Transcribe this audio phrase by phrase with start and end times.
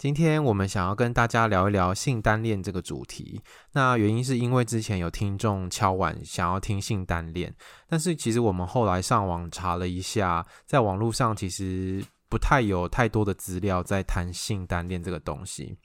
[0.00, 3.42] 今天我们想要跟大家聊一聊性单恋这个主题。
[3.72, 7.54] 那原因是因为之前有听众敲碗想要听性单恋，
[7.86, 15.76] 但是其实我们后来上网查了一下，在网络上其实不太有太多的资料在谈性单恋这个东西。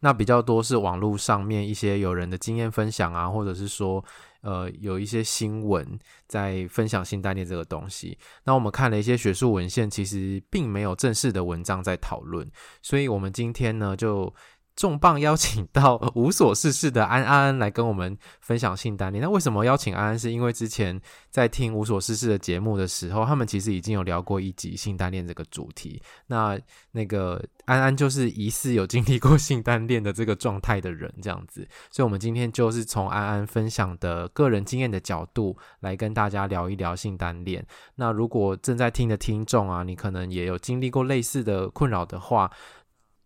[0.00, 4.02] 那比较多是网络上面一些有人的经验分享啊，或者是说。
[4.42, 8.16] 呃，有一些新闻在分享性概念这个东西。
[8.44, 12.48] 那我们看了一些学术文献，其实并没有正式的文章在讨论。
[12.82, 14.32] 所以，我们今天呢，就
[14.74, 19.20] 重磅邀请到无所事事的安安来跟我们分享性单恋。
[19.22, 20.18] 那为什么邀请安安？
[20.18, 20.98] 是因为之前
[21.30, 26.00] 在听无所事事的节目的时候，他们其实已经有聊过一集性单恋这个主题。
[26.26, 26.58] 那
[26.90, 31.66] 那个安安就是疑似有经历过性单恋的这个状态的人，这样子。
[31.90, 37.64] 所以，我们今天就是从安安分享的个人经验的角度来跟大家聊一聊性单恋。
[37.94, 42.50] 那如果正在听的听众啊，你可能也有经历过类似的困扰的话。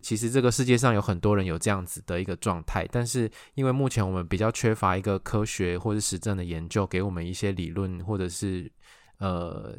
[0.06, 8.70] 其实这个世界上有很多人有这样子的一个状态，但是因为目前我们比较缺乏一个科学或者实证的研究，给我们一些理论或者是
[9.18, 9.76] 呃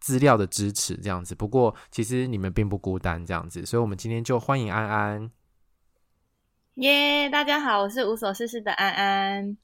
[0.00, 1.34] 资料的支持，这样子。
[1.34, 5.30] 不过其实你们并不孤单，这样子，所以我们今天就欢迎安安。
[6.76, 9.58] 耶，yeah, 大家好，我是无所事事的安安。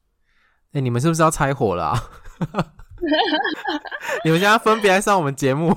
[0.72, 1.98] 哎，你们是不是要拆伙了啊？
[4.22, 5.74] 你们现在分别来上我们节目。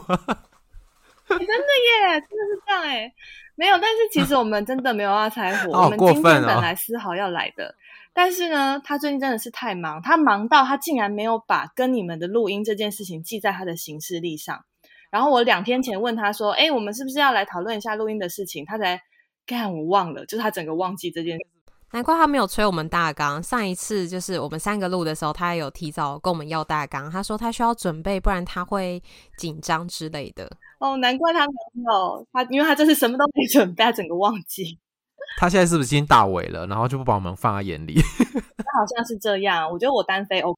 [1.29, 3.13] 真的耶，真的是这样哎，
[3.55, 7.73] 没有，但是其实我们真的没有要拆伙，哦、我们今天本来丝毫要来的，哦、
[8.13, 14.63] 但是呢，他最近真的是太忙，他忙到他竟然没有把跟你们的录音这件事情记在他的行事历上。
[15.11, 18.99] 然后我两天前问他说：“哎，我们是不是要来讨论一下录音的事情？”他才
[19.45, 21.45] 干，我忘了，就是他整个忘记这件事。
[21.91, 23.41] 难怪他没有催我们大纲。
[23.41, 27.09] 上一次就是我们三个录的时候，他也有提早跟我们要大纲。
[27.09, 29.01] 他说他需要准备，不然他会
[29.37, 30.49] 紧张之类的。
[30.79, 31.53] 哦，难怪他没
[31.91, 34.79] 有他，因为他这次什么都没准备，他整个忘记。
[35.37, 36.67] 他现在是不是已经大尾了？
[36.67, 37.95] 然后就不把我们放在眼里？
[37.95, 39.69] 他好像是这样。
[39.69, 40.57] 我觉得我单飞 OK，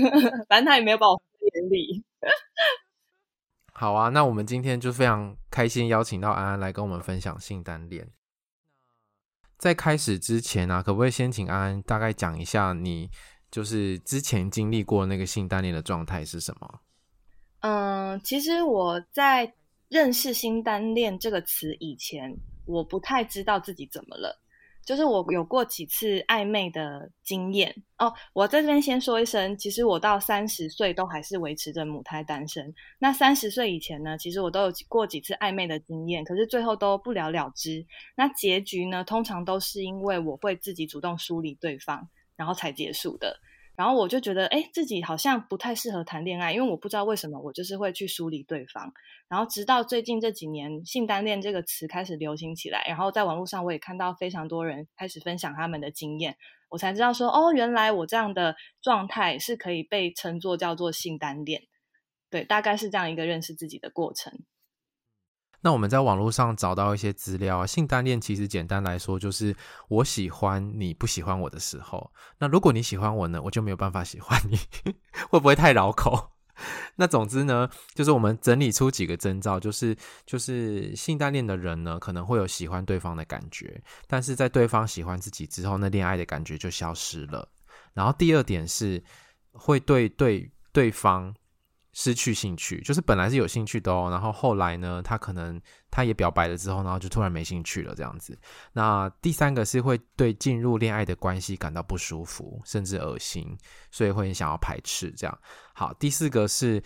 [0.48, 2.04] 反正他也没有把我放在眼里。
[3.72, 8.08] 好啊，那我们今天就非常开心邀请到安安来跟我们分享性单恋。
[9.58, 13.10] 在开始之前啊，可不可以先请安安大概讲一下你
[13.50, 16.80] 就是之前经历过那个性单恋的状态是什么？
[17.66, 19.54] 嗯，其实我在
[19.88, 22.36] 认识“新单恋”这个词以前，
[22.66, 24.38] 我不太知道自己怎么了。
[24.84, 28.12] 就是我有过几次暧昧的经验哦。
[28.34, 32.70] 我在这边先说一声，其实我到三十岁都还是维持着母胎单身。
[32.98, 37.82] 那三十岁以前呢，其实我都有过几次暧昧的经验，可是最后都不了了之。
[38.14, 43.40] 那结局呢，通常都是因为我会自己主动疏离对方，然后才结束的。
[43.76, 48.92] 然后我就觉得，哎，自己好像不太适合谈恋爱，因为我不知道为什么我就是会去梳理对方。
[49.28, 56.36] 然后直到最近这几年，性单恋这个词开始流行起来，然后在网络上我也看到非常多人开始分享他们的经验，
[56.68, 61.62] 我才知道说，哦，原来我这样的状态是可以被称作叫做性单恋。
[62.30, 64.32] 对，大概是这样一个认识自己的过程。
[65.64, 69.56] 那我们在网络上找到一些资料啊，性单恋其实简单来说就是
[69.88, 74.58] 我喜欢你不喜欢我的时候，那如果你喜欢我呢，我就没有办法喜欢你，
[75.30, 76.32] 会不会太绕口？
[76.96, 87.48] 那总之呢，就是我们整理出几个征兆，就是就是性单恋的人呢，可能会有喜欢对方的感觉，但是在对方喜欢自己之后，那恋爱的感觉就消失了。
[87.94, 89.02] 然后第二点是
[89.52, 91.34] 会对对对方。
[91.94, 95.58] 失去兴趣，就是本来是有兴趣的哦，然后后来呢，他可能
[95.90, 98.38] 他也表白了之后，然后就突然没兴趣了这样子。
[98.72, 103.56] 那第三个是会对进入恋爱的关系感到不舒服，甚至恶心，
[103.90, 105.38] 所以会很想要排斥这样。
[105.72, 106.82] 好，第四个是。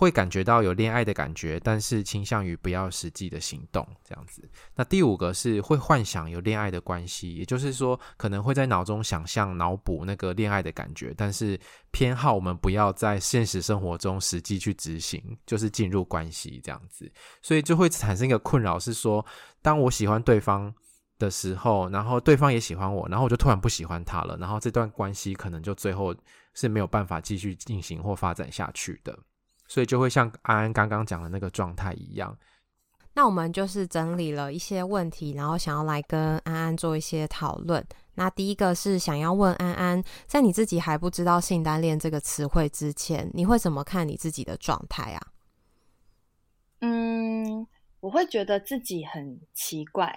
[0.00, 4.42] 会感觉到有恋爱的感觉，但是倾向于不要实际的行动这样子。
[4.74, 11.60] 那第五个是会幻想有恋爱的关系，也就是说可能会在脑中想象、脑补那个恋爱的感觉，但是
[11.90, 17.12] 偏好我们不要在现实生活中实际去执行，就是进入关系这样子。
[17.42, 19.22] 所以就会产生一个困扰，是说
[19.60, 20.74] 当我喜欢对方
[21.18, 26.16] 的时候，然后对方也喜欢我，然后我就突然不喜欢他了，然后这段关系可能就最后
[26.54, 29.18] 是没有办法继续进行或发展下去的。
[29.70, 32.36] 所以就会像安安刚刚讲的那个状态一样。
[33.14, 37.84] 那我们就是整理了一些问题，然后想要来跟安安做一些讨论。
[38.14, 45.20] 那第一个是想要问安安，在你自己还不知道性单恋这个词汇之前，你会怎么看你自己的状态啊？
[46.80, 47.64] 嗯，
[48.00, 50.12] 我会觉得自己很奇怪。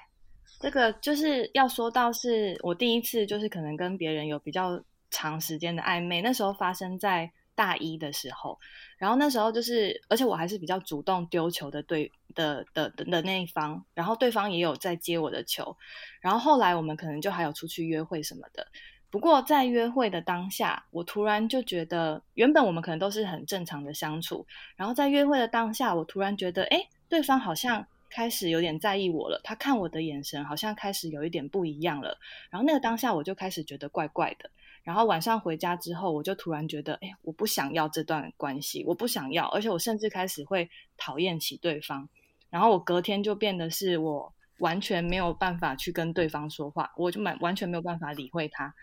[0.60, 8.60] 这个就是要说到是我第一次，就是可能跟别人有比较长时间的暧昧，那时候发生在大一的时候，
[8.98, 15.76] 然后那时候就是，而且我还是比较主动丢球的对的的的的那一方，然后对方也有在接我的球，
[16.22, 18.68] 然后后来我们可能就还有出去约会什么的。
[19.10, 24.46] 不过在约会的当下，我突然就觉得，原本我们可能都是很正常的相处，
[24.76, 32.18] 然后在约会的当下，我突然觉得，哎，对方好像开始有点在意我了，他看我的眼神好像开始有一点不一样了，
[32.50, 34.50] 然后那个当下我就开始觉得怪怪的。
[34.84, 42.10] 然后晚上回家之后，我就突然觉得，哎，我不想要这段关系，我不想要，而且我甚至开始会讨厌起对方。
[42.50, 48.74] 然后我隔天就变得是我完全没有办法去跟对方说话，我就完完全没有办法理会他。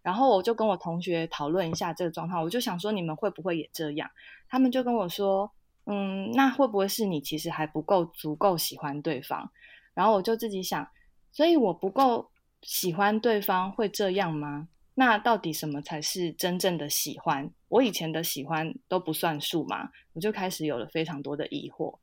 [0.00, 4.08] 然后我就跟我同学讨论一下这个状况，我就想说，你们会不会也这样？
[4.48, 5.50] 他们就跟我说，
[5.86, 9.50] 嗯，那会不会是你其实还不够足够喜欢对方？
[9.92, 10.88] 然后我就自己想，
[11.32, 12.30] 所以我不够
[12.62, 14.68] 喜欢对方会这样吗？
[14.98, 17.48] 那到底什么才是真正的喜欢？
[17.68, 21.96] 我以前的喜欢都不算数嘛，我就开始有了非常多的疑惑。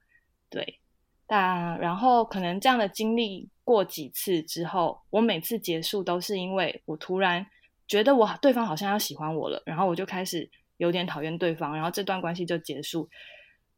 [0.50, 0.80] 对，
[1.28, 7.46] 但然后可能这样的经历过几次之后，我每次结束都是因为我突然
[7.86, 13.10] 觉得我对方好像要喜欢我了，然后我就开始有点讨厌对方，然后这段关系就结束。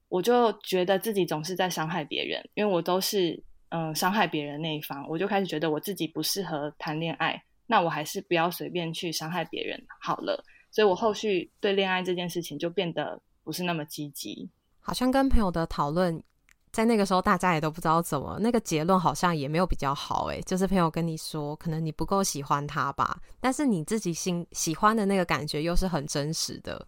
[0.10, 7.42] 我就觉得自己总是在伤害别人，因为我都是嗯伤害别人那一方，我就开始觉得我自己不适合谈恋爱。
[7.68, 14.50] 那我还是不要随便去伤害别人好了，所以我后续对恋爱这件事情就变得不是那么积极。
[14.80, 16.24] 好像跟朋友的讨论，
[16.72, 26.88] 在那个时候大家也都不知道怎么，那个结论好像也没有比较好诶，就是朋友跟你说，可能你不够喜欢他吧，但是你自己心喜欢的那个感觉又是很真实的。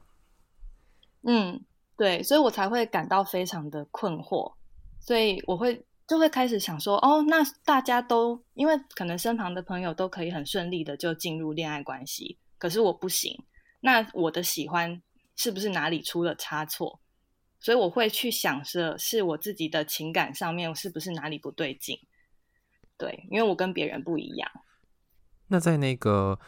[1.24, 1.62] 嗯，
[1.98, 4.54] 对，所以我才会感到非常的困惑，
[5.00, 5.86] 所以我会。
[6.10, 13.46] 就会开始想说，哦，那大家都因为可能身旁的朋友都可以很顺利的就进入恋爱关系，可是我不行。
[13.82, 15.00] 那我的喜欢
[15.36, 17.00] 是不是哪里出了差错？
[17.60, 22.00] 所以我会去想着是我自己的情感上面是不是哪里不对劲？
[22.98, 24.50] 对，因为我跟别人不一样。
[25.48, 26.40] 那在那个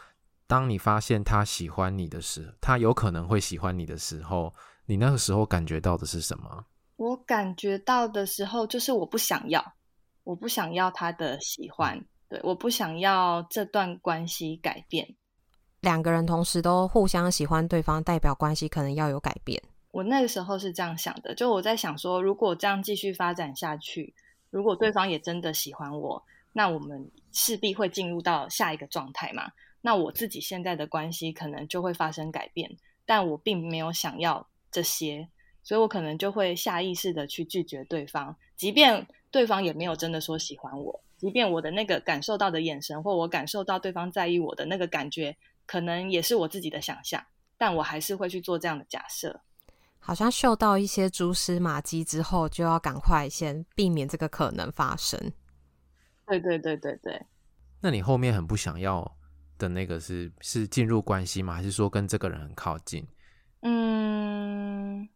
[0.48, 4.52] 当你发现他喜欢你的时候，他有可能会喜欢你的时候，
[4.86, 6.66] 你那个时候感觉到的是什么？
[7.02, 9.74] 我感觉到的时候，就是我不想要，
[10.22, 15.16] 我不想要他的喜欢，对，我不想要这段关系改变。
[15.80, 19.60] 两个人同时都互相喜欢对方，代表关系可能要有改变。
[19.90, 24.14] 我那个时候是这样想的，就我在想说，如果这样继续发展下去，
[24.50, 29.50] 如果对方也真的喜欢我，那我们势必会进入到下一个状态嘛。
[29.80, 32.70] 那我自己现在的关系可能就会发生改变，
[33.04, 35.28] 但我并没有想要这些。
[35.62, 45.36] 所以我可能就会下意识的去拒绝对方，即便对方也没有真的说喜欢我，即便我的那个感受到的眼神，或我感受到对方在意我的那个感觉，
[45.66, 47.24] 可能也是我自己的想象，
[47.56, 49.40] 但我还是会去做这样的假设。
[50.00, 55.32] 好像嗅到一些蛛丝马迹之后，就要赶快先避免这个可能发生。
[56.26, 57.22] 对对对对对。
[57.80, 59.16] 那你后面很不想要
[59.58, 61.54] 的那个是是进入关系吗？
[61.54, 63.06] 还是说跟这个人很靠近？
[63.60, 65.08] 嗯。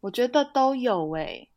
[0.00, 1.50] 我觉得都有诶、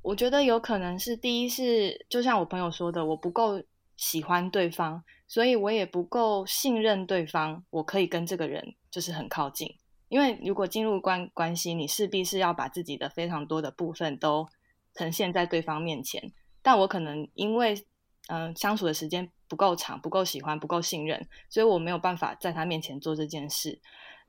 [0.00, 3.62] 我觉得有可能是第一是，就像我朋友说的，我不够
[3.98, 9.76] 喜欢对方，所以我也不够信任对方，我可以跟这个人就是很靠近。
[10.08, 14.48] 因为如果进入关关系，你势必是要把自己的非常多的部分都
[14.94, 16.32] 呈现在对方面前。
[16.62, 17.86] 但我可能因为
[18.28, 23.78] 嗯、相处的时间不够长，不够喜欢，不够信任，所以我没有办法在他面前做这件事。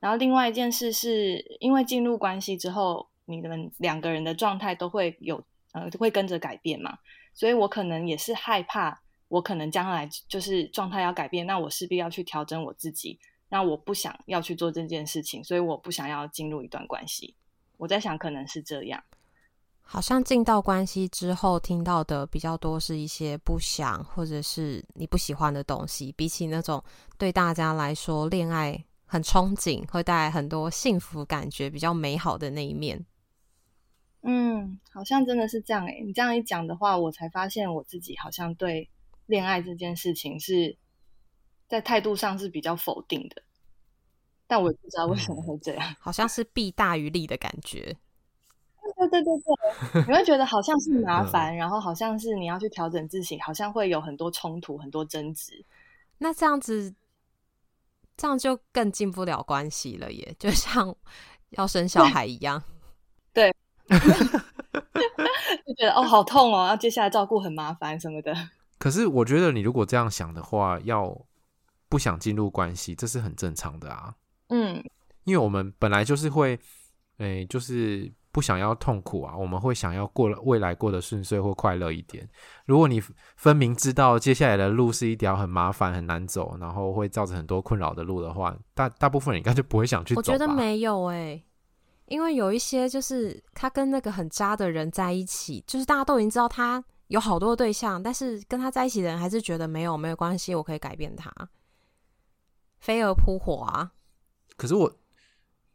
[0.02, 3.08] 然后另外一件事是因为进入关系之后。
[3.32, 6.98] 你们两个人的状态都会有，呃，会跟着改变嘛，
[7.34, 13.18] 所以我可能也是害怕，我可能将来就是状态要改变，那我势必要去调整我自己，
[13.50, 17.36] 那我不想要去做这件事情，所以我不想要进入一段关系。
[17.78, 19.02] 我在想，可能是这样。
[19.84, 26.82] 好像进到关系之后，听到的比较多是一些不想或者是你不喜欢的东西，比起那种
[27.18, 33.06] 对大家来说恋爱很憧憬，会带来很多幸福感觉，比较美好的那一面。
[34.24, 36.02] 嗯，好像真的是这样诶。
[36.06, 38.90] 你这样一讲的话，我才发现我自己好像对
[39.26, 40.78] 恋爱这件事情是
[41.68, 43.42] 在态度上是比较否定的，
[44.46, 47.98] 但我也不知道为什么会这样，好像是弊大于利的感觉。
[48.98, 49.34] 对对对
[49.94, 55.66] 对，你会觉得好像是麻烦，然后好像是你要去调整自己，好像会有很多冲突、很多争执。
[56.20, 56.94] 那这样子，
[58.16, 60.96] 这样就更进不了关系了耶，就像
[61.52, 62.62] 要生小孩一样。
[64.00, 65.04] 对，
[65.68, 68.34] 就觉得哦，好痛哦，要接下来照顾很麻烦什么的。
[68.80, 71.16] 可是我觉得你如果这样想的话，要
[71.90, 74.16] 不想进入关系，这是很正常的啊。
[74.50, 74.84] 嗯，
[75.26, 76.60] 因为我们本来就是会，
[77.18, 78.12] 诶，就是。
[78.34, 82.26] 不想要痛苦啊，我们会想要过了未来过得顺遂或快乐一点。
[82.66, 82.98] 如果你
[83.36, 90.20] 分明知道接下来的路是一条很麻烦、很难走，然后会造成很多困扰的路的话，大大部分人应该就不会想去走。
[90.20, 91.44] 我觉得没有哎、欸，
[92.12, 101.32] 因为有一些就是他跟那个很渣的人在一起，就是大家都已经知道他有好多对象，但是跟他在一起的人还是觉得没有没有关系，我可以改变他，
[102.80, 103.94] 飞蛾扑火啊。
[104.58, 104.98] 可是我。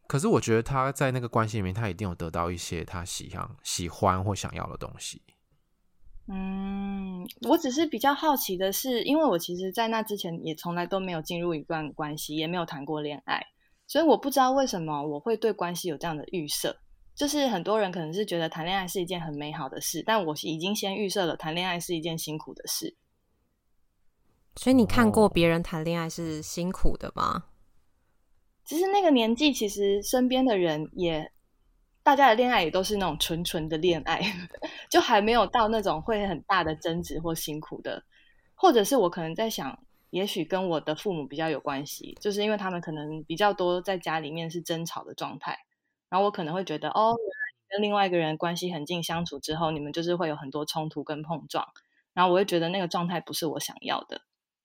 [0.09, 5.21] 可是我觉得他在那个关系里面，他一定有得到一些他喜欢、喜欢或想要的东西。
[6.29, 13.45] 嗯，我只是比较好奇的是，因为我其实，在那之前也从来都没有进入一段关系，也没有谈过恋爱，
[13.87, 16.77] 所以我不知道为什么我会对关系有这样的预设。
[17.15, 22.95] 就是很多人可能是觉得谈恋爱是一件很美好的事，但我已经先预设了谈恋爱是一件辛苦的事。
[24.55, 27.45] 所以你看过别人谈恋爱是辛苦的吗？
[28.63, 31.31] 其实那个年纪，其实身边的人也，
[32.03, 34.21] 大家的恋爱也都是那种纯纯的恋爱，
[34.91, 38.03] 就还没有到那种会很大的争执或辛苦的，
[38.53, 39.79] 或者是我可能在想，
[40.09, 45.57] 也许跟我的父母比较有关系，就是因为他们可能比较多在家里面是争吵的状态，
[46.09, 47.15] 然后我可能会觉得，哦，
[47.69, 51.67] 跟另外一个人关系很近相处之后，你们就是会有很多冲突跟碰撞，
[52.13, 54.21] 然后我会觉得那个状态不是我想要的。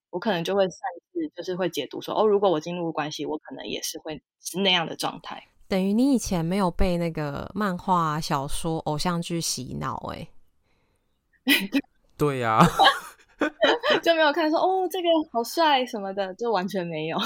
[0.09, 0.79] 我可能就会擅
[1.11, 5.43] 自，就是会解读说，哦，如果我进入关系，我可能也是会是那样的状态。
[5.67, 10.27] 等于你以前没有被那个漫画、小说、偶像剧洗脑，哎，
[12.15, 12.59] 对呀，
[14.03, 17.17] 就没有看说，哦，这个好帅什么的，就完全没有。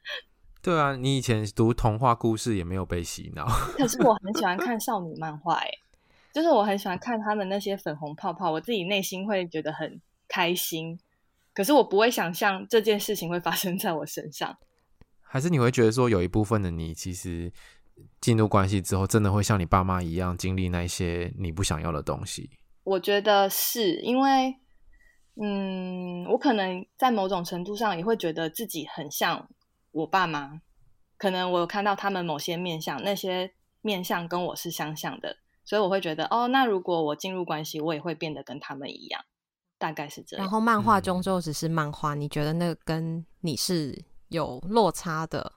[0.62, 3.46] 对啊，你以前读童话故事也没有被洗脑。
[3.76, 5.70] 可是我很喜欢看少女漫画，哎，
[6.32, 10.98] 就是我很喜欢看他们那些粉红泡泡，我自己内心会觉得很开心。
[11.52, 14.56] 可是我不会想象这件事情会发生在我身上，
[15.20, 17.52] 还是你会觉得说有一部分的你其实
[18.20, 22.50] 进入关系之后，真的会像你爸妈一样经历那些你不想要的东西？
[22.82, 24.56] 我觉得是因为，
[25.40, 29.48] 嗯，我可能在某种程度上也会觉得自己很像
[29.92, 30.60] 我爸妈，
[31.16, 39.24] 可能我有看到他们某些面相，那些面相跟我是相像的，所以我会觉得，哦，那如果我进入关系，我也会变得跟他们一样。
[39.76, 40.46] 大概是这样。
[40.46, 45.52] 然后漫画中就只是漫画，嗯，你觉得那个跟你是有落差的？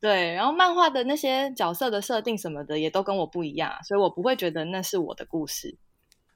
[0.00, 5.76] 对，然后漫画的那些角色的设定什么的也都跟我不一样，所以我不会觉得那是我的故事。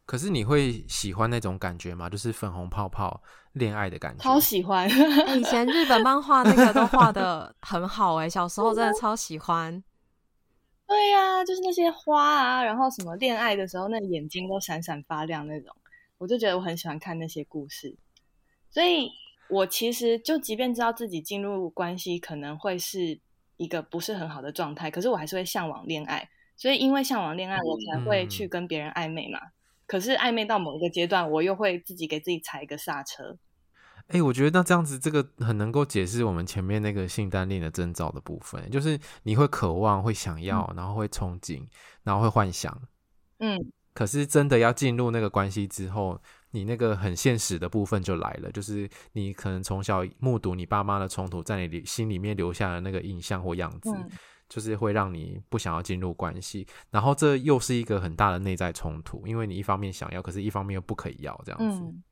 [0.07, 2.11] 可是你会喜欢那种感觉吗？
[2.11, 4.23] 就是粉红泡泡恋爱的感觉？
[4.23, 4.89] 超喜欢！
[5.37, 9.83] 以前日本漫画那个都画的 很好哎，小时候真的超喜欢。
[10.87, 15.75] 对呀，啊，就是那些花啊，然后什么恋爱的时候，那眼睛都闪闪发亮那种。
[16.19, 17.97] 我就觉得我很喜欢看那些故事，
[18.71, 19.11] 所以
[19.49, 23.19] 我其实就即便知道自己进入关系可能会是
[23.57, 26.29] 一个不是很好的状态，可是我还是会向往恋爱。
[26.57, 29.41] 所以因为向往恋爱，我才会去跟别人暧昧嘛。
[29.43, 29.51] 嗯。
[29.87, 33.39] 可是暧昧到某一个阶段，我又会自己给自己踩一个刹车。
[34.09, 41.67] 哎，我觉得那这样子，这个很能够解释我们前面那个性单恋的征兆的部分，就是你会渴望、会想要，嗯，然后会憧憬，
[42.03, 42.83] 然后会幻想，
[43.39, 43.59] 嗯。
[43.95, 54.11] 可是真的要进入那个关系之后，你那个很现实的部分就来了，就是你可能从小目睹你爸妈的冲突，在你心里面留下的那个印象或样子，嗯，
[54.49, 56.67] 就是会让你不想要进入关系。
[56.91, 61.79] 然后这又是一个很大的内在冲突，因为你一方面想要，可是一方面又不可以要，这样子。
[61.83, 62.03] 嗯，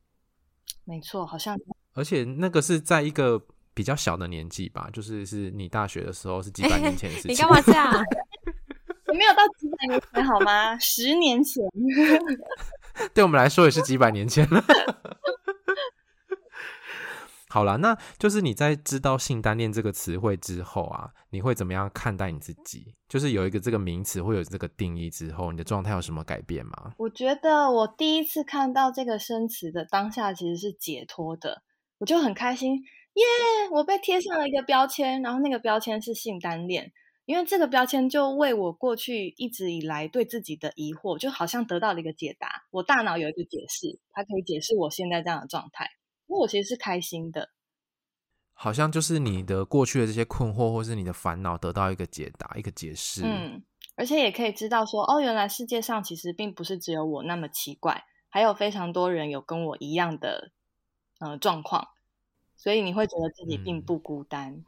[0.84, 1.58] 没错，好像。
[1.94, 3.40] 而且那个是在一个
[3.74, 7.32] 比较小的年纪吧，就是是你大学的时候，是几百年前的事 情。
[7.32, 7.92] 你干嘛这样？
[9.12, 10.78] 没有到几百年前好吗？
[10.78, 11.62] 十年前，
[13.12, 14.64] 对我们来说也是几百年前了。
[17.52, 22.94] 好了，那就是你在知道“性单恋”这个词汇之后啊，你会怎么样看待你自己？
[23.10, 26.94] 就是有一个这个名词，会有这个定义之后，你的状态有什么改变吗？
[26.96, 31.62] 我觉得我第一次看到这个生词的当下，其实是解脱的，
[31.98, 33.22] 我就很开心，耶！
[33.70, 36.90] 我被贴上了一个标签，然后那个标签是性单恋。
[37.26, 42.64] 因为这个标签就为我过去一直以来对自己的疑惑，就好像得到了一个解答。
[42.70, 45.86] 我大脑有一个解释，它可以解释我现在这样的状态。
[46.40, 47.50] 我其实是开心的，
[48.52, 53.22] 好像就是你的过去的这些困惑，或是你的烦恼得到一个解答，一个解释。
[53.24, 53.62] 嗯，
[53.96, 60.52] 而且也可以知道说，哦，原来世界上其实并不是只有我那么奇怪，还有非常多人有跟我一样的
[61.20, 61.88] 呃状况，
[62.56, 64.64] 所以你会觉得自己并不孤单。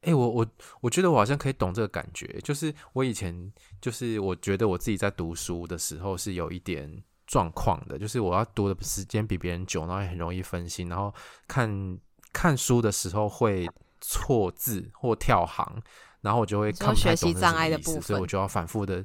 [0.00, 0.46] 哎、嗯欸，我我
[0.82, 11.14] 我觉得我好像可以懂这个感觉，就是我以前就是我觉得我自己在读书的时候是有一点状况的，就是我要读的时间比别人久，然后也很容易分心，然后
[11.46, 11.96] 看
[12.32, 13.68] 看书的时候会
[14.00, 15.80] 错字或跳行。
[16.20, 19.04] 然后我就会看学习障碍的部分，所以我就要反复的，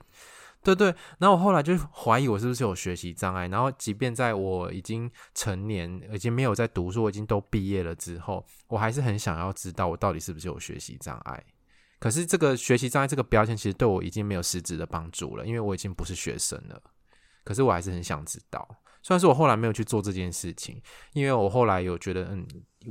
[0.64, 0.88] 对对。
[1.20, 3.48] 然后我后来就怀疑我是不是有学习障碍。
[3.50, 11.44] 然后即便在我已经成年，已经没有在读书，我已经都毕业了之后，我还是很想要知道我到底是不是有学习障碍。
[12.00, 16.82] 可是这个学习障碍这个标签其实对我已经没有实质的帮助了，因为我已经不是学生了。
[17.44, 18.68] 可是我还是很想知道。
[19.02, 20.82] 虽然说我后来没有去做这件事情，
[21.12, 22.48] 因为我后来有觉得，嗯。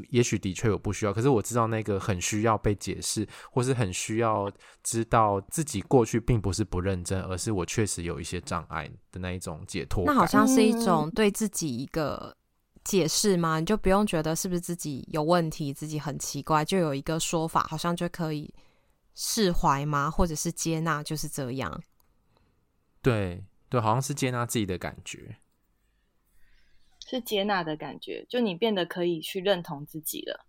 [0.08, 4.50] 也许的确有不需要，可是我知道那个很需要被解释，或是很需要
[4.82, 10.02] 知道自己过去并不是不认真，而是我确实有一些障碍的那一种解脱。
[10.06, 12.34] 那好像是一种对自己一个
[12.82, 13.60] 解释吗？
[13.60, 18.50] 你就不用觉得是不是自己有问题，自己很奇怪，就有一个说法，好像就可以
[19.14, 20.10] 释怀吗？
[20.10, 21.82] 或者是接纳，就是这样。
[23.02, 25.38] 对对，好像是接纳自己的感觉。
[27.06, 30.44] 是接纳的感觉，就你变得可以去认同自己了，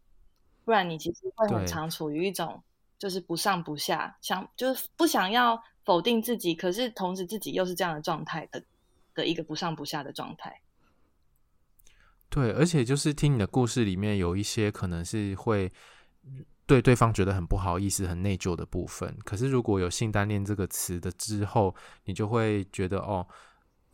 [0.65, 2.61] 不然你其实会很常处于一种
[2.99, 8.61] 就是不上不下，想就是不想要否定自己，可是同时自己又是这样的状态的
[9.15, 10.61] 的一个不上不下的状态。
[12.29, 15.71] 对，而且就是听你的故事里面有一些可能是会
[16.73, 21.75] 对对方觉得很不好意思、很内疚的部分，可是如果有性单恋这个词的之后，
[22.05, 23.27] 你就会觉得哦。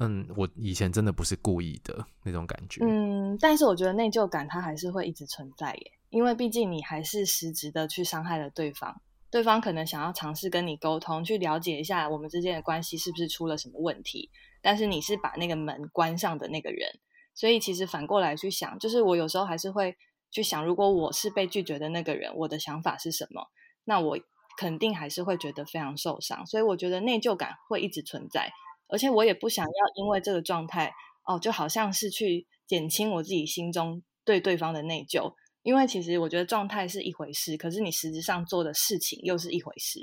[0.02, 2.80] 嗯，我以前真的不是故意的那种感觉。
[2.86, 8.96] 嗯，但是我觉得内疚感它还是会一直存在耶，因为毕竟你还是实质的去伤害了对方，
[9.30, 14.30] 对方可能想要尝试跟你沟通，去了解一下我们之间的关系是不是出了什么问题，
[14.62, 16.90] 但是你是把那个门关上的那个人，
[17.34, 19.94] 所以其实反过来去想，就是我有时候还是会
[20.32, 23.48] 去想，如果我是被拒绝的那个人，我的想法是什么？
[23.86, 24.20] 那我
[24.58, 28.52] 肯定还是会觉得非常受伤，所以我觉得内疚感会一直存在。
[28.88, 30.92] 而且我也不想要因为这个状态
[31.26, 40.02] 哦，就好像是去减轻我自己心中对对方的内疚，因为其实我觉得状态是一回事，可是你实质上做的事情又是一回事，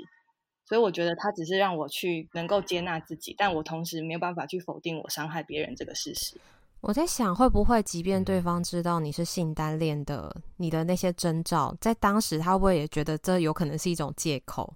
[0.65, 6.39] 所以我觉得他只是让我去能够接纳自己，但我同时没有办法去否定我伤害别人这个事实。
[6.81, 14.73] 我在想，会不会即便对方知道你是性单恋的，你的那些征兆，在当时他会不会也觉得这有可能是一种借口？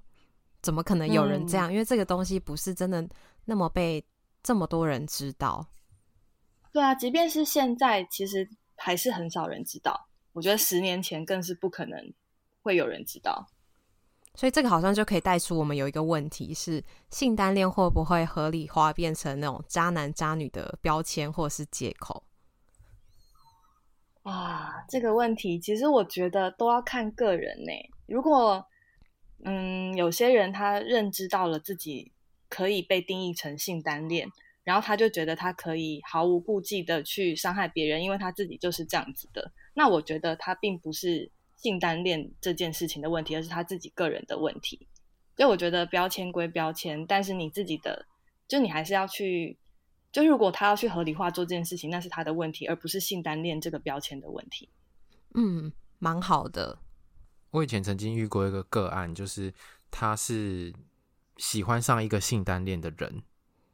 [0.62, 1.72] 怎么可能有人这样？
[1.72, 3.08] 嗯，因为这个东西不是真的。
[3.44, 4.06] 那么被
[4.44, 5.66] 这么多人知道，
[6.72, 10.08] 对啊，即便是现在，其实还是很少人知道。
[10.32, 12.14] 我觉得十年前更是不可能
[12.62, 13.48] 会有人知道。
[14.36, 22.24] 所以这个好像就可以带出我们有一个问题是：性单恋会不会合理化，变成那种渣男渣女的标签或是借口？
[24.24, 27.72] 啊，这个问题其实我觉得都要看个人呢。
[28.08, 28.65] 如果
[29.44, 32.12] 嗯，有些人他认知到了自己。
[32.54, 34.28] 可以被定义成性单恋，
[34.65, 39.54] 然后他就觉得他可以毫无顾忌的去伤害别人，因为他自己就是这样子的。
[39.74, 44.88] 那我觉得他并不是性单恋这件事情的问题，而是他自己个人的问题。
[45.38, 48.06] 所以我觉得标签归标签，但是你自己的，
[48.47, 49.58] 就你还是要去，
[50.12, 54.69] 就如果他要去合理化做这件事情，那是他的问题，而不是性单恋这个标签的问题。
[55.36, 56.80] 嗯，蛮好的。
[57.52, 59.54] 我以前曾经遇过一个个案，就是
[59.89, 60.74] 他是。
[61.38, 63.24] 喜欢上一个性单恋的人，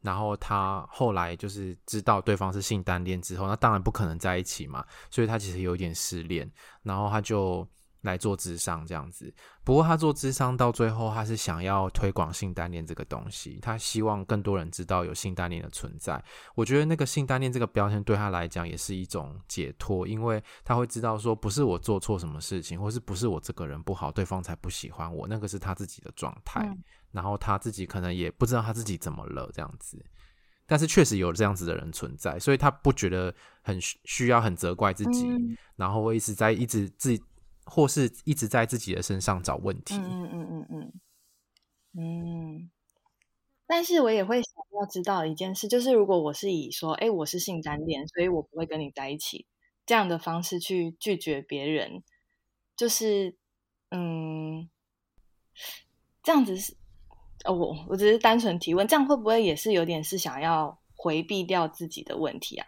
[0.00, 6.50] 然后他后来就是知道对方是性单恋之后，那当然不可能在一起嘛，所以他其实有点失恋，
[6.82, 7.68] 然后他就
[8.02, 9.32] 来做智商这样子。
[9.64, 16.22] 不过他做智商到最后，他是想要推广性单恋这个东西，他希望更多人知道有性单恋的存在。
[16.54, 26.66] 我觉得那个性单恋这个标签对他来讲也是一种解脱，因为他会知道说不是我做错什么事情，或是不是我这个人不好，对方才不喜欢我，那个是他自己的状态。
[26.66, 29.98] 嗯然后他自己可能也不知道他自己怎么了这样子，
[30.66, 37.24] 但是确实有这样子的人存在，所以他不觉得很需要很责怪自己，嗯、然后会一直在一直自己
[37.68, 39.94] 或是一直在自己的身上找问题。
[39.96, 40.92] 嗯嗯嗯嗯
[41.96, 42.70] 嗯。
[43.66, 49.46] 但是我也会想要知道一件事，就是如果我是以说，哎，我是性单恋，所以我不会跟你在一起
[49.84, 52.02] 这样的方式去拒绝别人，
[52.76, 53.36] 就是
[53.90, 54.68] 嗯，
[56.22, 56.76] 这样子是。
[57.44, 62.66] 哦，我我只是单纯提问，这样会不会也是有点是想要回避掉自己的问题啊？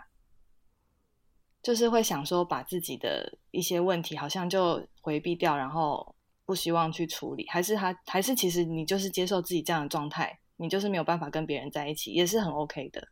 [1.62, 6.14] 就是会想说把自己的一些问题好像就回避掉，然后
[6.46, 13.06] 不希望去处理，还是他还是其实你就是接受自己这样的状态，你就是没有办法跟别人在一起，也是很 OK 的，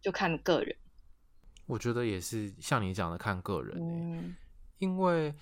[0.00, 0.76] 就看个人。
[1.66, 4.36] 我觉得也是像你讲的看个人，嗯，
[4.78, 5.34] 因为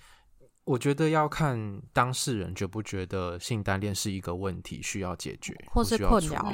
[0.63, 6.51] 我觉得要看当事人觉不觉得性单恋是一个问题需要解决，或是困扰。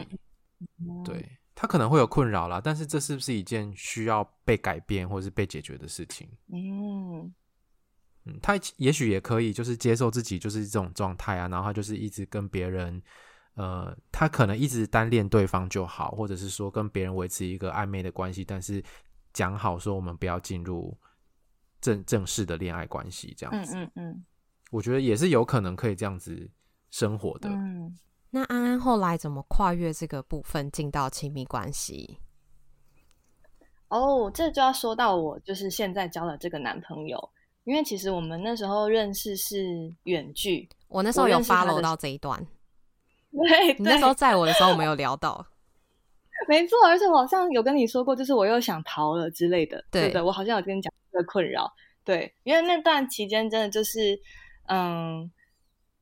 [1.05, 6.29] 对，他可能会有困扰啦，但是这是不是一件需要被改变或是被解决的事情？
[6.51, 7.33] 嗯
[8.25, 13.01] 嗯，他也许也可以就是接受自己就是这种状态啊，然后他就是一直跟别人，
[13.55, 18.83] 呃，他可能一直单恋对方就好，或者是说跟别人维持一个暧昧的关系，但是。
[19.33, 20.93] 讲好说，我们不要进入
[21.79, 23.77] 正正式的恋爱关系，这样子。
[23.77, 24.25] 嗯嗯嗯，
[24.71, 26.51] 我觉得也是有可能可以这样子
[26.89, 27.47] 生活的。
[27.49, 27.97] 嗯，
[28.31, 32.17] 那安安后来怎么跨越这个部分进到亲密关系？
[33.89, 37.29] 哦，这就要说到我就是现在交的这个男朋友，
[37.65, 42.45] 因为其实我们那时候认识是远距，我那时候有 follow 到这一段。
[43.31, 45.45] 对，你那时候在我的时候，我没有聊到。
[46.47, 50.25] 没错，而且我好像有跟你说过，就是我又想逃了之类的，对，对的。
[50.25, 51.71] 我好像有跟你讲这个困扰，
[52.03, 54.19] 对，因为那段期间真的就是，
[54.67, 55.29] 嗯，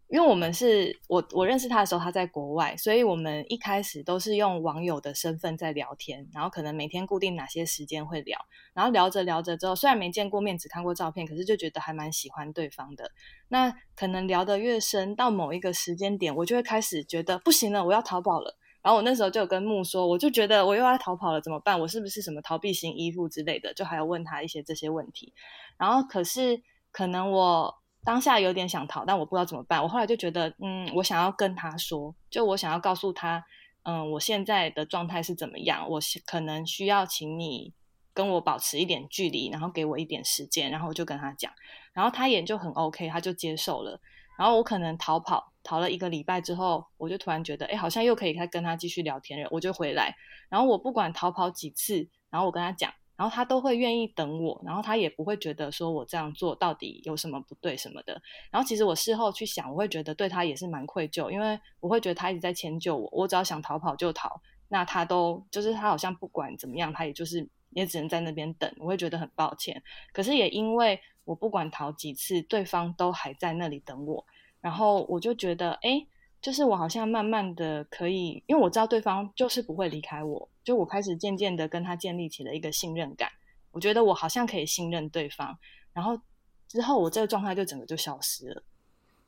[0.09, 8.39] 因为我们是我我认识他的时候他在国外，所以我们一开始都是用网友的身份在聊天，然后可能每天固定哪些时间会聊，
[8.73, 13.11] 然后聊着聊着之后，虽然没见过面，只看过照片，可是就觉得还蛮喜欢对方的。
[13.49, 18.57] 那可能聊得越深，到某一个时间点，我就会开始觉得不行了，我要逃跑了。
[18.81, 21.79] 然后我那时候就有跟木说，我就觉得我又要逃跑了，怎么办？
[21.79, 23.73] 我是不是什么逃避型依附之类的？
[23.73, 25.33] 就还要问他一些这些问题。
[25.77, 29.81] 然后可是可能我当下有点想逃，但我不知道怎么办。
[29.81, 33.43] 我后来就觉得，嗯，我想要跟他说，就我想要告诉他，
[33.83, 35.87] 嗯，我现在的状态是怎么样？
[35.89, 37.73] 我可能需要请你
[38.13, 40.71] 跟我保持一点距离，然后给我一点时间。
[40.71, 41.51] 然后我就跟他讲，
[41.93, 43.99] 然后他也就很 OK，他就接受了。
[44.37, 45.53] 然后我可能逃跑。
[45.61, 49.47] 逃了一个礼拜之后，我就突然觉得，哎，好像又可以再跟他继续聊天了。
[49.51, 50.15] 我就回来，
[50.49, 58.13] 然后我不管逃跑几次，然后我跟他讲，然后他都会愿意等我，然后他也不会觉得说我这样做到底有什么不对什么的。
[58.49, 69.83] 然后其实我事后去想，我会觉得对他也是蛮愧疚，因为我会觉得他一直在迁就我，我只要想逃跑就逃，那他都就是他好像不管怎么样，他也就是也只能在那边等，我会觉得很抱歉。
[70.13, 74.25] 可是也因为我不管逃几次，对方都还在那里等我。
[74.61, 76.07] 然后我就觉得，哎，
[76.41, 83.29] 就是我好像慢慢的可以，因为我知道对方就是不会离开我，就我开始渐渐的跟他建立起了一个信任感。
[83.71, 85.57] 我觉得我好像可以信任对方，
[85.93, 86.19] 然后
[86.67, 88.63] 之后我这个状态就整个就消失了，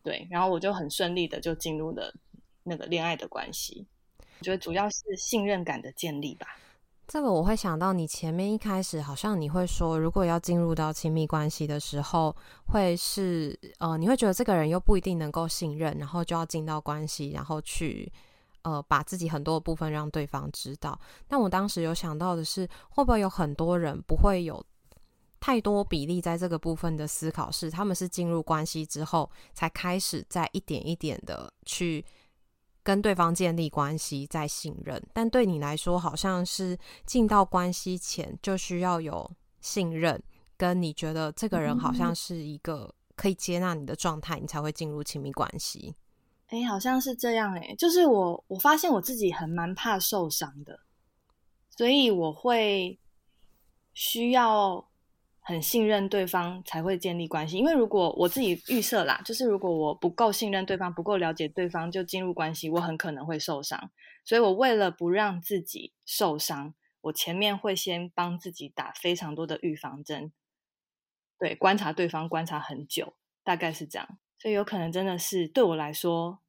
[0.03, 2.13] 对，然后我就很顺利的就进入了
[2.63, 3.85] 那个恋爱的关系。
[4.39, 6.57] 我觉得主要是信任感的建立吧。
[7.07, 12.33] 这个我会想到，你前面一开始好像你会说，如果要进入到亲密关系的时候，
[12.67, 18.09] 会是呃，你会觉得这个人又不一定能够信任，然后就要进到关系，然后去
[18.61, 20.97] 呃，把自己很多的部分让对方知道。
[21.27, 24.63] 但我当时有想到的是，会不会有很多人不会有
[25.41, 32.05] 太多比例在这个部分的思考，是他们是进入关系之后才开始在一点一点的去。
[32.83, 40.21] 跟对方建立关系，再信任，但对你来说，好像是进到关系前就需要有信任，
[40.57, 45.95] 跟你觉得这个人好像是一个可以接纳你的状态，你才会进入亲密关系。
[46.47, 50.79] 哎，好像是这样哎，就是我我发现我自己很蛮怕受伤的，
[51.69, 52.99] 所以我会
[53.93, 54.90] 需要。
[55.43, 63.91] 很信任对方才会建立关系，因为如果我自己预设啦，就是如果我不够信任对方，不够了解对方就进入关系，我很可能会受伤。
[64.23, 70.31] 所以我为了不让自己受伤，我前面会先帮自己打非常多的预防针，
[71.39, 74.19] 对，观察对方观察很久，大概是这样。
[74.37, 76.39] 所以有可能真的是对我来说，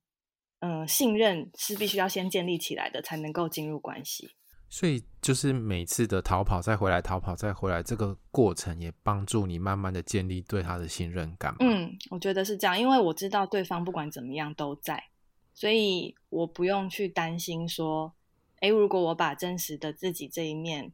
[0.61, 4.37] 嗯、信任是必须要先建立起来的，才能够进入关系。
[4.73, 11.55] 所以就是每次的逃跑再回来，逃跑再回来，这个过程也帮助你慢慢的建立对他的信任感。
[11.61, 15.11] 嗯，我觉得是这样，因为我知道对方不管怎么样都在，
[15.53, 18.15] 所以我不用去担心说，
[18.61, 20.91] 诶，如果我把真实的自己这一面，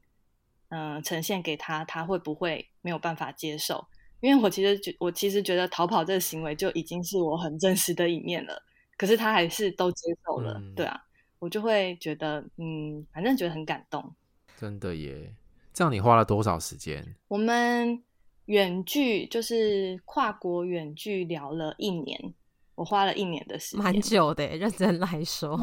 [0.70, 3.86] 嗯、呃，呈现给他，他会不会没有办法接受？
[4.18, 8.60] 因为我其实觉，我其实觉得逃跑这个行为就已经是我很真实的一面了，
[8.96, 11.00] 可是他还是都接受了，嗯、对啊。
[11.38, 14.14] 我就会觉得，嗯，反正觉得很感动。
[14.56, 15.34] 真的耶！
[15.72, 17.14] 这样你花了多少时间？
[17.28, 18.02] 我们
[18.46, 22.34] 远距就是跨国远距聊了一年，
[22.74, 25.56] 我花了一年的时间，蛮久的，认真来说，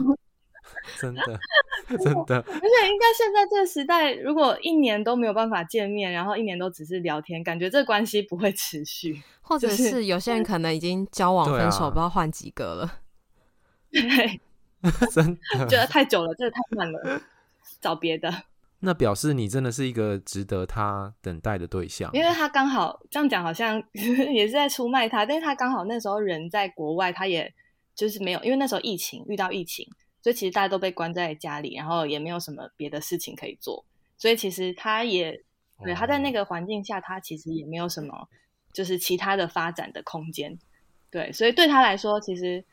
[0.97, 1.21] 真的
[2.01, 2.37] 真的。
[2.37, 12.99] 而且应该现在这个时代，如果一年都没有办法见面，然后一年都只是聊天，感觉这关系不会持续，或者是有些人 可能已经交往分手，啊、不知道换几个了。
[13.91, 14.39] 对。
[15.11, 15.67] 真的。
[15.67, 17.21] 觉得太久了，真的太慢了，
[17.81, 18.43] 找别的。
[18.79, 27.51] 那表示你真的是一个值得他等待的对象，因为他刚好这样讲，好像 也是在出卖他，但是他刚好那时候人在国外，他也
[27.95, 29.87] 就是没有，因为那时候疫情遇到疫情，
[30.21, 33.83] 所以其实大家都被关在家里，然后也没有什么别的事情可以做，
[34.17, 35.41] 所以其实他也
[35.83, 38.27] 对他在那个环境下，他其实也没有什么
[38.71, 40.59] 就是其他的发展的空间，
[41.09, 42.63] 对，所以对他来说，其实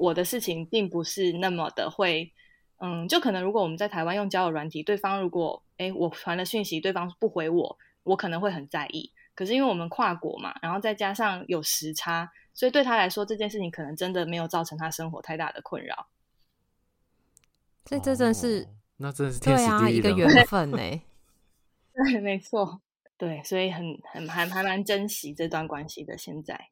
[0.00, 2.32] 我的事情并不是那么的会。
[2.78, 9.12] 嗯，就可能如果我们在台湾用交友软体，对方如果哎我传了讯息，对方不回我，我可能会很在意。
[9.34, 16.06] 可是因为我们跨国嘛，然后再加上有时差，所以对他来说这件事情可能真的没有造成他生活太大的困扰。
[17.84, 20.78] 所以这真是、哦，那真是天时地利、啊、一个缘分呢。
[21.92, 22.80] 对，没错，
[23.18, 26.70] 对，所以很很还还蛮珍惜这段关系的现在。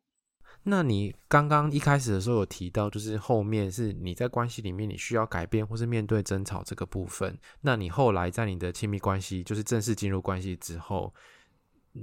[0.65, 7.39] 那你刚刚一开始的时候有提到，就是后面是你在关系里面你需要改变或是面对争吵这个部分。
[7.63, 11.15] 那你后来在你的亲密关系，就是正式进入关系之后，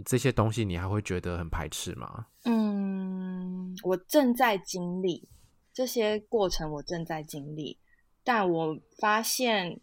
[0.04, 2.26] 这些东西你还会觉得很排斥吗？
[2.46, 5.28] 嗯，我正在经历
[5.72, 7.78] 这些过程，我正在经历，
[8.24, 9.80] 但我发现，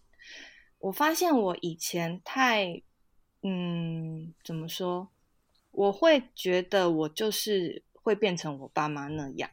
[0.80, 2.82] 我发现我以前太，
[3.42, 5.08] 嗯，怎么说？
[5.70, 7.84] 我会觉得我就是。
[8.02, 9.50] 会变成我爸妈那样，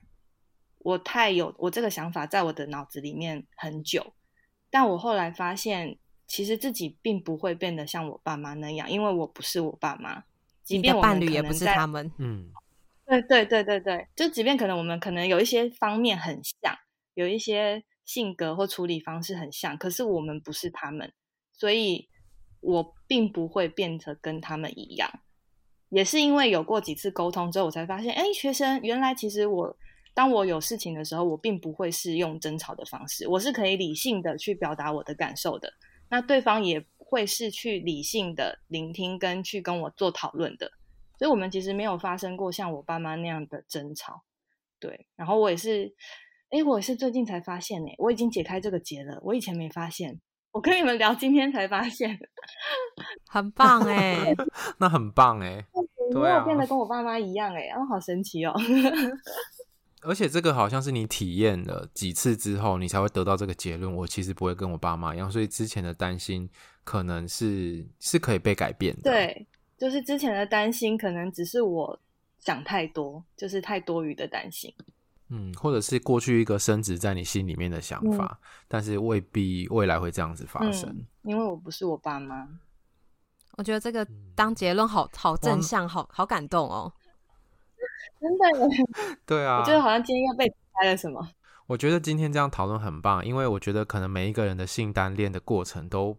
[0.80, 4.14] 我太有我这个想法在我的脑子里面很久，
[4.70, 10.24] 但我后来发现，其实自己并不会变得像我爸妈那样，因为我不是我爸妈，
[10.64, 12.52] 即便我们伴侣也不是他们，嗯，
[13.06, 16.76] 对对对对对，就即便可能我们可能有一些方面很像，
[17.14, 21.14] 有一些性格或处理方式很像，可是我们不是他们，
[21.52, 22.08] 所以
[22.62, 25.22] 我并不会变得跟他们一样。
[25.90, 29.76] 也是因为有过几次沟通之后，我才发现，哎，学生，原来其实我
[30.14, 35.74] 当我有事情的时候，我并不会是用争吵的方式，我是可以理性的去表达我的感受的。
[36.10, 40.72] 那对方也会是去理性的聆听跟去跟我做讨论的。
[41.18, 44.24] 所以，我们其实没有发生过像我爸妈那样的争吵。
[44.80, 45.94] 对，然后我也是，
[46.50, 50.22] 哎，我也是最近才发现，哎，我已经解开这个结了，我以前没发现。
[50.52, 52.20] 我跟你们聊，今天才发现，
[53.30, 54.34] 很棒哎，
[54.80, 55.64] 那很棒 哎，
[56.14, 58.54] 没有变得跟我爸妈一样哎，然后好神奇哦。
[60.02, 63.94] 而且这个好像是你体验了几次之后，你才会得到这个结论。
[63.94, 66.50] 我其实不会跟我爸妈一样，所以之前的担心
[66.84, 69.12] 可能是是可以被改变的。
[69.12, 69.46] 对，
[69.78, 72.00] 就是之前的担心，可能只是我
[72.40, 74.74] 想太多，就是太多余的担心。
[75.30, 80.90] 嗯，或者是过去一个升值在你心里面的想法，嗯，但是未必未来会这样子发生。
[80.90, 82.48] 嗯，因为我不是我爸妈。
[83.58, 86.92] 我觉得这个当结论好好正向，好好感动哦。
[88.20, 89.16] 真的？
[89.26, 89.60] 对啊。
[89.60, 91.28] 我觉得好像今天要被猜了什么。
[91.68, 96.18] 我觉得今天这样讨论很棒，因为我觉得可能每一个人的性单恋的过程都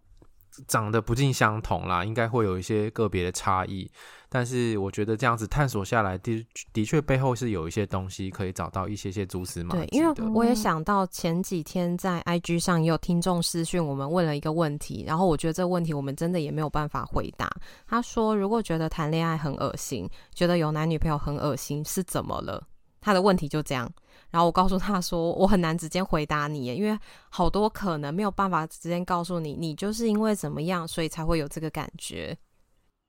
[0.69, 3.91] 长得不尽相同啦，应该会有一些个别的差异。
[4.33, 9.81] 但是我觉得这样子探索下来的的确背后是有一些东西可以找到一些些蛛丝马迹。
[9.81, 17.51] 对，因为我也想到前几天在 IG 上也有听众私讯我们问了一个问题，然后我觉得这个问题我们真的也没有办法回答。
[17.89, 22.65] 他说如果觉得谈恋爱很恶心，觉得有男女朋友很恶心是怎么了？
[23.01, 23.91] 他的问题就这样。
[24.31, 26.97] 然后我告诉他说我很难直接回答你，因为
[27.31, 32.39] 好多可能没有办法直接告诉你，你就是因为怎么样所以才会有这个感觉。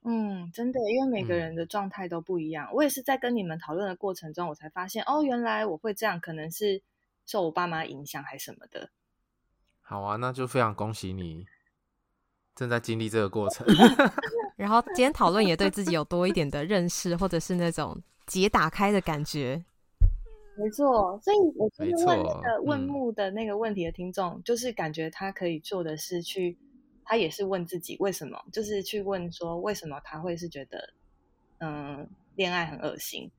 [0.03, 2.65] 嗯，真的，因为每个人的状态都不一样。
[2.71, 2.73] 嗯。
[2.73, 6.81] 我也是在跟你们讨论的过程中，我才发现，哦，原来我会这样，可能是
[7.27, 8.89] 受我爸妈影响还是什么的。
[9.81, 11.45] 好啊，那就非常恭喜你
[12.55, 13.67] 正在经历这个过程。
[14.57, 19.63] 然后今天讨论也对自己有多一点的认识，或者是那种结打开的感觉。
[20.57, 26.57] 没错，所以我今天问那个问木的那个问题的听众，嗯，就是感觉他可以做的是去。
[27.03, 30.93] 他也是问自己为什么，就是去问说为什么他会是觉得，
[31.59, 33.29] 嗯，恋爱很恶心，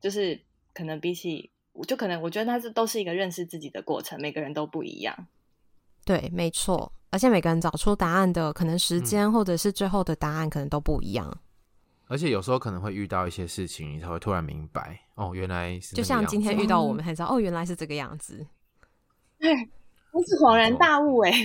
[0.00, 0.40] 就是
[0.72, 1.50] 可能比起，
[1.86, 5.28] 就可能我觉得他是都是一个认识自己的过程，每个人都不一样。
[6.04, 11.26] 对，没错，而且每个人找出答案的可能时间或者是最后的答案可能都不一样。
[11.30, 11.38] 嗯，
[12.08, 18.46] 而且有时候可能会遇到一些事情，你才会突然明白，哦，原来是，就像今天遇到我们才知道，哦，原来是这个样子。
[19.38, 19.50] 对，
[20.12, 21.32] 我是恍然大悟哎。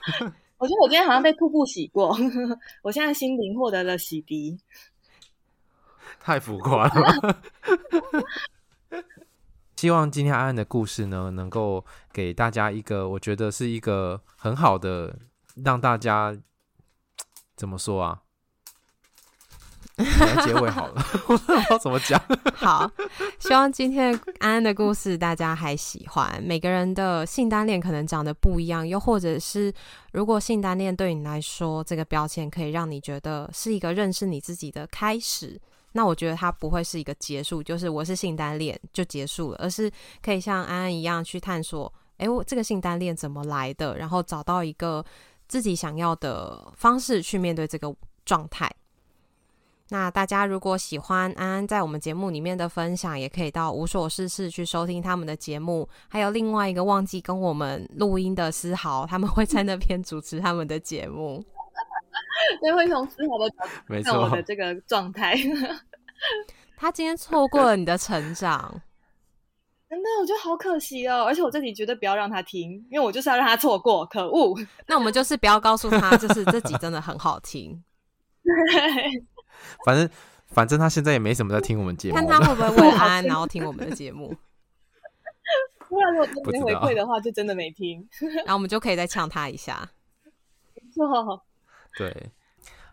[0.58, 2.14] 我觉得我今天好像被瀑布洗过，
[2.82, 4.58] 我现在心灵获得了洗涤。
[6.18, 7.40] 太浮夸了。
[9.76, 11.82] 希望今天安安的故事呢，能够
[12.12, 15.16] 给大家一个，我觉得是一个很好的，
[15.64, 16.36] 让大家
[17.56, 18.20] 怎么说啊？
[20.04, 22.20] 来结尾好了， 我不知道怎么讲。
[22.54, 22.90] 好，
[23.38, 26.42] 希望今天安安的故事大家还喜欢。
[26.42, 29.72] 每个人的性单恋可能长得不一样，又或者是
[30.12, 35.60] 如果性单恋对你来说，这个标签可以让你觉得是一个认识你自己的开始，
[35.92, 39.90] 那我觉得它不会是一个结束，就是我是性单恋就结束了，而是
[40.22, 45.04] 可以像安安一样去探索，哎，我这个性单恋怎么来的，然后找到一个
[45.48, 48.70] 自己想要的方式去面对这个状态。
[49.92, 55.88] 那大家如果喜欢安安在我们节目里面的分享，也可以到无所事事去收听他们的节目。
[56.08, 61.44] 还有另外一个忘记跟我们录音的思豪，他们会在那边主持他们的节目。
[62.60, 63.56] 对，会从思豪的角
[63.88, 65.34] 度看我的这个状态。
[66.78, 68.70] 他今天错过了你的成长，
[69.90, 71.24] 真的，我觉得好可惜哦。
[71.24, 74.06] 而且我这里绝对不要让他听，因为我就是要让他错过。
[74.06, 74.56] 可恶！
[74.86, 77.82] 那我们就是不要告诉他，就是这集真的很好听。
[78.44, 79.24] 对。
[79.84, 80.08] 反正
[80.46, 84.34] 反正他现在也没什么在听我们节目，看他 会不会为了安安然后听我们的节目。
[85.88, 88.08] 不然如果没回馈的话，就真的没听。
[88.44, 89.90] 然后我们就可以再呛他一下。
[90.74, 91.42] 没错。
[91.96, 92.30] 对。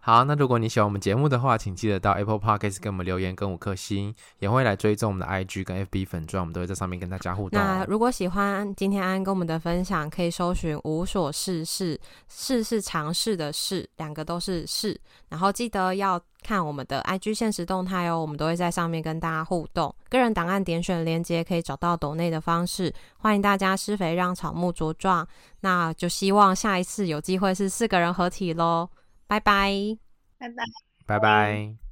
[0.07, 7.59] 好，那如果你喜欢我们节目的话，请记得到 Apple Podcast 给我们留言跟五颗星，也会来追踪我们的 IG 跟 FB 粉钻，我们都会在上面跟大家互动。
[7.59, 14.97] 那如果喜欢今天安安跟我们的分享，可以搜寻无所事事，事是尝试的事，两个都是事。
[15.27, 19.93] 然后记得要看我们的 IG 限时动态哦，我们都会在上面跟大家互动。
[20.07, 25.27] 个人档案点选连接可以找到抖内的方式，欢迎大家施肥让草木茁壮。
[25.59, 28.87] 那就希望下一次有机会是四个人合体喽。
[29.27, 29.97] 拜拜，
[30.39, 30.63] 拜拜，
[31.05, 31.86] 拜拜。